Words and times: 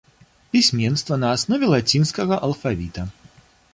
Пісьменства 0.55 1.17
на 1.23 1.29
аснове 1.35 1.65
лацінскага 1.73 2.41
алфавіта. 2.49 3.07